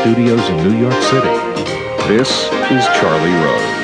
studios 0.00 0.48
in 0.48 0.56
New 0.56 0.78
York 0.78 1.02
City. 1.02 1.28
This 2.08 2.30
is 2.70 2.86
Charlie 2.98 3.34
Rose. 3.44 3.80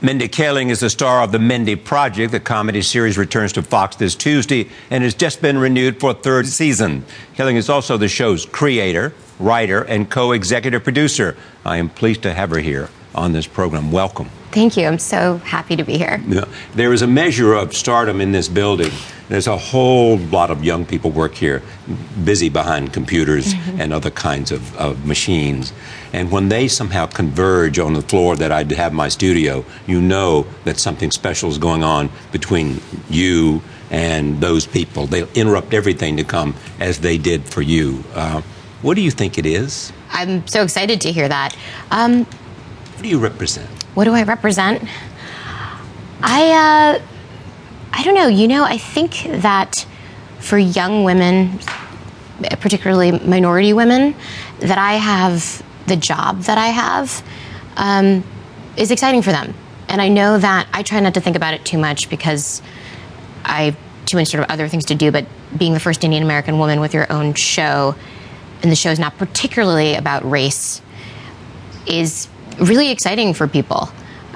Mindy 0.00 0.28
Kaling 0.28 0.70
is 0.70 0.80
the 0.80 0.88
star 0.88 1.22
of 1.22 1.32
The 1.32 1.38
Mindy 1.40 1.74
Project. 1.74 2.30
The 2.30 2.40
comedy 2.40 2.80
series 2.80 3.18
returns 3.18 3.52
to 3.54 3.62
Fox 3.62 3.96
this 3.96 4.14
Tuesday 4.14 4.68
and 4.90 5.02
has 5.02 5.14
just 5.14 5.42
been 5.42 5.58
renewed 5.58 5.98
for 5.98 6.12
a 6.12 6.14
third 6.14 6.46
season. 6.46 7.04
Kaling 7.36 7.56
is 7.56 7.68
also 7.68 7.96
the 7.96 8.08
show's 8.08 8.46
creator, 8.46 9.12
writer, 9.38 9.82
and 9.82 10.08
co 10.08 10.32
executive 10.32 10.84
producer. 10.84 11.36
I 11.64 11.78
am 11.78 11.88
pleased 11.88 12.22
to 12.22 12.32
have 12.32 12.50
her 12.50 12.60
here 12.60 12.88
on 13.14 13.32
this 13.32 13.46
program. 13.46 13.90
Welcome. 13.92 14.28
Thank 14.52 14.76
you. 14.76 14.86
I'm 14.86 14.98
so 14.98 15.36
happy 15.38 15.76
to 15.76 15.84
be 15.84 15.96
here. 15.96 16.20
Yeah. 16.26 16.44
There 16.74 16.92
is 16.92 17.02
a 17.02 17.06
measure 17.06 17.54
of 17.54 17.72
stardom 17.74 18.20
in 18.20 18.32
this 18.32 18.48
building. 18.48 18.90
There's 19.28 19.46
a 19.46 19.56
whole 19.56 20.18
lot 20.18 20.50
of 20.50 20.64
young 20.64 20.84
people 20.84 21.12
work 21.12 21.34
here, 21.34 21.62
busy 22.24 22.48
behind 22.48 22.92
computers 22.92 23.54
Mm-hmm. 23.60 23.80
and 23.80 23.92
other 23.92 24.10
kinds 24.10 24.50
of, 24.50 24.76
of 24.76 25.04
machines. 25.06 25.72
And 26.12 26.32
when 26.32 26.48
they 26.48 26.66
somehow 26.66 27.06
converge 27.06 27.78
on 27.78 27.92
the 27.94 28.02
floor 28.02 28.34
that 28.36 28.50
I 28.50 28.64
have 28.74 28.92
my 28.92 29.08
studio, 29.08 29.64
you 29.86 30.00
know 30.00 30.46
that 30.64 30.78
something 30.78 31.10
special 31.12 31.48
is 31.50 31.58
going 31.58 31.84
on 31.84 32.10
between 32.32 32.80
you 33.08 33.60
and 33.90 34.40
those 34.40 34.66
people. 34.66 35.06
They'll 35.06 35.28
interrupt 35.34 35.74
everything 35.74 36.16
to 36.16 36.24
come 36.24 36.54
as 36.80 36.98
they 37.00 37.18
did 37.18 37.44
for 37.44 37.62
you. 37.62 38.02
Uh, 38.14 38.40
what 38.82 38.94
do 38.94 39.02
you 39.02 39.10
think 39.10 39.36
it 39.38 39.46
is? 39.46 39.92
I'm 40.10 40.46
so 40.48 40.62
excited 40.62 41.00
to 41.02 41.12
hear 41.12 41.28
that. 41.28 41.56
Um, 41.90 42.26
What 43.00 43.04
do 43.04 43.08
you 43.08 43.18
represent? 43.18 43.66
what 43.94 44.04
do 44.04 44.12
I 44.12 44.24
represent? 44.24 44.86
I, 46.22 46.98
uh, 46.98 47.02
I 47.94 48.02
don't 48.04 48.14
know. 48.14 48.28
You 48.28 48.46
know, 48.46 48.62
I 48.62 48.76
think 48.76 49.22
that 49.40 49.86
for 50.38 50.58
young 50.58 51.04
women, 51.04 51.60
particularly 52.60 53.12
minority 53.12 53.72
women, 53.72 54.14
that 54.58 54.76
I 54.76 54.96
have 54.96 55.62
the 55.86 55.96
job 55.96 56.42
that 56.42 56.58
I 56.58 56.66
have 56.66 57.24
um, 57.78 58.22
is 58.76 58.90
exciting 58.90 59.22
for 59.22 59.32
them. 59.32 59.54
And 59.88 60.02
I 60.02 60.08
know 60.08 60.36
that 60.36 60.68
I 60.74 60.82
try 60.82 61.00
not 61.00 61.14
to 61.14 61.22
think 61.22 61.36
about 61.36 61.54
it 61.54 61.64
too 61.64 61.78
much 61.78 62.10
because 62.10 62.60
I 63.46 63.62
have 63.62 63.78
too 64.04 64.18
many 64.18 64.26
sort 64.26 64.44
of 64.44 64.50
other 64.50 64.68
things 64.68 64.84
to 64.84 64.94
do. 64.94 65.10
But 65.10 65.24
being 65.56 65.72
the 65.72 65.80
first 65.80 66.04
Indian 66.04 66.22
American 66.22 66.58
woman 66.58 66.80
with 66.80 66.92
your 66.92 67.10
own 67.10 67.32
show, 67.32 67.94
and 68.62 68.70
the 68.70 68.76
show 68.76 68.90
is 68.90 68.98
not 68.98 69.16
particularly 69.16 69.94
about 69.94 70.30
race, 70.30 70.82
is 71.86 72.28
really 72.60 72.90
exciting 72.90 73.34
for 73.34 73.46
people. 73.48 73.88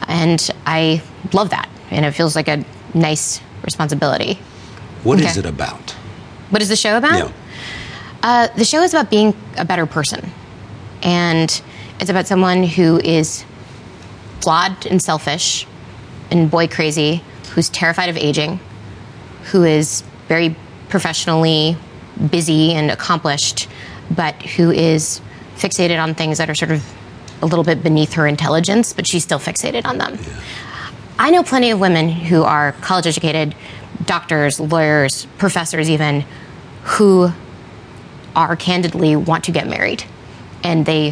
And 0.09 0.51
I 0.67 1.03
love 1.33 1.51
that. 1.51 1.69
And 1.91 2.05
it 2.05 2.13
feels 2.13 2.35
like 2.37 2.49
a 2.49 2.65
nice 2.95 3.41
responsibility. 3.63 4.39
What 5.03 5.21
is 5.21 5.27
Okay. 5.37 5.41
it 5.41 5.47
about? 5.47 5.91
What 6.51 6.63
is 6.63 6.69
the 6.69 6.77
show 6.77 6.97
about? 6.97 7.19
Yeah. 7.19 7.29
Uh, 8.23 8.49
the 8.57 8.65
show 8.65 8.83
is 8.83 8.93
about 8.95 9.11
being 9.11 9.35
a 9.59 9.65
better 9.65 9.87
person. 9.87 10.31
And 11.03 11.61
it's 12.01 12.11
about 12.11 12.27
someone 12.27 12.63
who 12.65 12.99
is 13.01 13.45
flawed 14.41 14.87
and 14.87 15.01
selfish 15.03 15.67
and 16.31 16.51
boy 16.51 16.67
crazy, 16.69 17.23
who's 17.55 17.69
terrified 17.69 18.09
of 18.09 18.17
aging, 18.17 18.61
who 19.53 19.65
is 19.65 20.03
very 20.29 20.57
professionally 20.89 21.77
busy 22.31 22.73
and 22.73 22.91
accomplished, 22.91 23.69
but 24.11 24.35
who 24.43 24.71
is 24.71 25.21
fixated 25.57 26.03
on 26.03 26.15
things 26.15 26.39
that 26.39 26.49
are 26.49 26.55
sort 26.55 26.71
of 26.71 26.83
a 27.43 27.47
little 27.47 27.65
bit 27.65 27.83
beneath 27.83 28.15
her 28.15 28.27
intelligence, 28.27 28.93
but 28.93 29.07
she's 29.07 29.23
still 29.23 29.39
fixated 29.39 29.85
on 29.87 29.99
them. 29.99 30.19
I 31.19 31.31
know 31.31 31.43
plenty 31.43 31.71
of 31.71 31.79
women 31.79 32.09
who 32.09 32.43
are 32.43 32.73
college 32.73 33.07
educated, 33.07 33.55
doctors, 34.05 34.59
lawyers, 34.59 35.27
professors, 35.39 35.89
even, 35.89 36.25
who 36.83 37.31
are 38.35 38.57
candidly 38.57 39.17
want 39.17 39.45
to 39.45 39.53
get 39.53 39.69
married. 39.69 40.05
And 40.63 40.85
they 40.85 41.11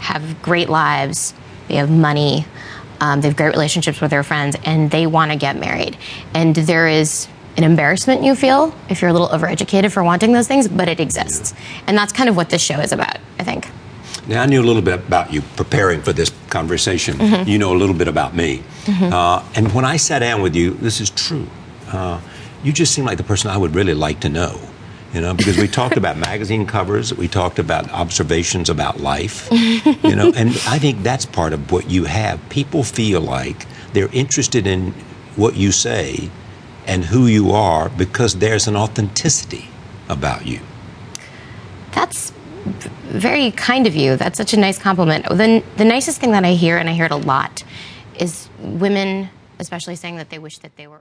have 0.00 0.42
great 0.42 0.68
lives, 0.68 1.32
they 1.68 1.76
have 1.76 1.90
money, 1.90 2.46
um, 3.00 3.20
they 3.20 3.28
have 3.28 3.36
great 3.36 3.50
relationships 3.50 4.00
with 4.00 4.10
their 4.10 4.22
friends, 4.22 4.56
and 4.64 4.90
they 4.90 5.06
want 5.06 5.32
to 5.32 5.38
get 5.38 5.56
married. 5.56 5.96
And 6.34 6.54
there 6.54 6.86
is 6.88 7.28
an 7.56 7.64
embarrassment 7.64 8.22
you 8.22 8.34
feel 8.34 8.74
if 8.90 9.00
you're 9.00 9.10
a 9.10 9.12
little 9.12 9.28
overeducated 9.28 9.90
for 9.92 10.04
wanting 10.04 10.32
those 10.32 10.46
things, 10.46 10.68
but 10.68 10.88
it 10.88 11.00
exists. 11.00 11.54
And 11.86 11.96
that's 11.96 12.12
kind 12.12 12.28
of 12.28 12.36
what 12.36 12.50
this 12.50 12.62
show 12.62 12.80
is 12.80 12.92
about, 12.92 13.18
I 13.38 13.44
think. 13.44 13.68
Now, 14.28 14.42
I 14.42 14.46
knew 14.46 14.60
a 14.60 14.64
little 14.64 14.82
bit 14.82 14.94
about 14.94 15.32
you 15.32 15.42
preparing 15.56 16.02
for 16.02 16.12
this 16.12 16.32
conversation. 16.50 17.46
You 17.46 17.58
know 17.58 17.72
a 17.74 17.78
little 17.78 17.94
bit 17.94 18.08
about 18.08 18.34
me. 18.34 18.62
Uh, 18.88 19.44
and 19.54 19.72
when 19.72 19.84
I 19.84 19.96
sat 19.96 20.20
down 20.20 20.42
with 20.42 20.56
you, 20.56 20.74
this 20.74 21.00
is 21.00 21.10
true. 21.10 21.46
Uh, 21.88 22.20
you 22.64 22.72
just 22.72 22.92
seem 22.92 23.04
like 23.04 23.18
the 23.18 23.24
person 23.24 23.50
I 23.50 23.56
would 23.56 23.74
really 23.74 23.94
like 23.94 24.20
to 24.20 24.28
know. 24.28 24.58
You 25.14 25.20
know, 25.20 25.34
because 25.34 25.56
we 25.56 25.68
talked 25.68 25.96
about 26.02 26.18
magazine 26.18 26.66
covers, 26.66 27.14
we 27.14 27.28
talked 27.28 27.58
about 27.58 27.90
observations 27.92 28.68
about 28.68 29.00
life, 29.00 29.48
you 29.52 30.16
know, 30.16 30.32
and 30.34 30.50
I 30.66 30.78
think 30.78 31.02
that's 31.02 31.24
part 31.24 31.52
of 31.52 31.70
what 31.72 31.88
you 31.88 32.04
have. 32.04 32.40
People 32.50 32.82
feel 32.82 33.20
like 33.20 33.66
they're 33.92 34.12
interested 34.12 34.66
in 34.66 34.92
what 35.36 35.56
you 35.56 35.72
say 35.72 36.28
and 36.86 37.04
who 37.04 37.26
you 37.26 37.52
are 37.52 37.88
because 37.88 38.36
there's 38.36 38.66
an 38.66 38.76
authenticity 38.76 39.68
about 40.08 40.46
you. 40.46 40.60
That's 41.92 42.32
very 43.16 43.50
kind 43.50 43.86
of 43.86 43.94
you. 43.94 44.16
That's 44.16 44.38
such 44.38 44.52
a 44.52 44.56
nice 44.56 44.78
compliment. 44.78 45.24
The, 45.28 45.62
the 45.76 45.84
nicest 45.84 46.20
thing 46.20 46.32
that 46.32 46.44
I 46.44 46.52
hear, 46.52 46.76
and 46.76 46.88
I 46.88 46.92
hear 46.92 47.06
it 47.06 47.10
a 47.10 47.16
lot, 47.16 47.64
is 48.18 48.48
women, 48.60 49.28
especially 49.58 49.96
saying 49.96 50.16
that 50.16 50.30
they 50.30 50.38
wish 50.38 50.58
that 50.58 50.76
they 50.76 50.86
were. 50.86 50.94